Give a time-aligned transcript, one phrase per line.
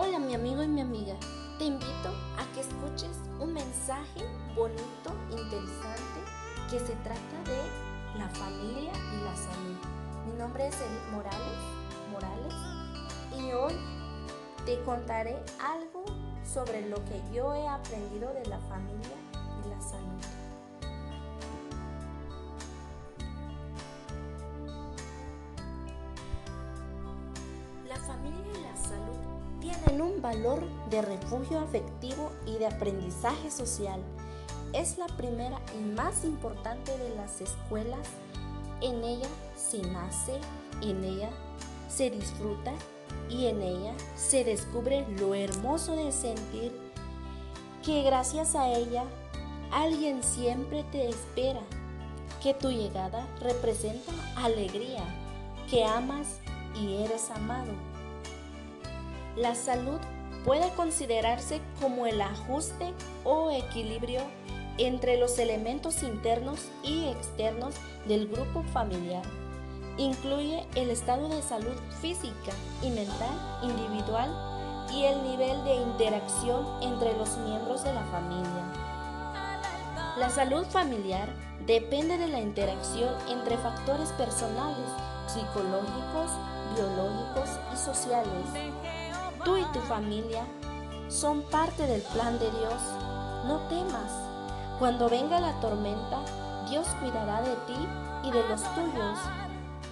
[0.00, 1.16] Hola mi amigo y mi amiga,
[1.58, 4.24] te invito a que escuches un mensaje
[4.54, 6.20] bonito, interesante,
[6.70, 9.76] que se trata de la familia y la salud.
[10.24, 11.58] Mi nombre es Edith Morales,
[12.12, 12.54] Morales
[13.40, 13.74] y hoy
[14.64, 16.04] te contaré algo
[16.44, 19.17] sobre lo que yo he aprendido de la familia
[30.28, 30.60] valor
[30.90, 33.98] de refugio afectivo y de aprendizaje social.
[34.74, 38.06] Es la primera y más importante de las escuelas.
[38.82, 40.38] En ella se nace,
[40.82, 41.30] en ella
[41.88, 42.72] se disfruta
[43.30, 46.78] y en ella se descubre lo hermoso de sentir
[47.82, 49.04] que gracias a ella
[49.72, 51.62] alguien siempre te espera,
[52.42, 55.04] que tu llegada representa alegría,
[55.70, 56.38] que amas
[56.78, 57.72] y eres amado.
[59.36, 60.00] La salud
[60.48, 64.22] puede considerarse como el ajuste o equilibrio
[64.78, 67.74] entre los elementos internos y externos
[68.06, 69.22] del grupo familiar.
[69.98, 74.30] Incluye el estado de salud física y mental individual
[74.90, 78.72] y el nivel de interacción entre los miembros de la familia.
[80.16, 81.28] La salud familiar
[81.66, 84.88] depende de la interacción entre factores personales,
[85.26, 86.30] psicológicos,
[86.74, 88.97] biológicos y sociales.
[89.44, 90.44] Tú y tu familia
[91.08, 92.82] son parte del plan de Dios.
[93.46, 94.12] No temas.
[94.78, 96.18] Cuando venga la tormenta,
[96.68, 97.88] Dios cuidará de ti
[98.24, 99.18] y de los tuyos.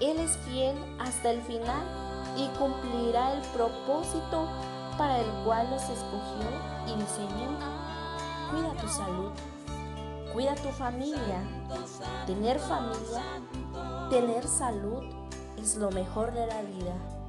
[0.00, 1.82] Él es fiel hasta el final
[2.36, 4.48] y cumplirá el propósito
[4.96, 6.48] para el cual los escogió
[6.86, 7.58] y diseñó.
[8.50, 9.32] Cuida tu salud.
[10.32, 11.42] Cuida tu familia.
[12.26, 13.22] Tener familia,
[14.08, 15.02] tener salud
[15.58, 17.21] es lo mejor de la vida.